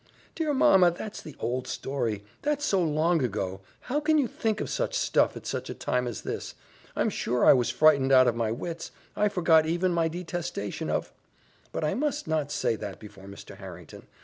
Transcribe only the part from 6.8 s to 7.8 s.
I'm sure I was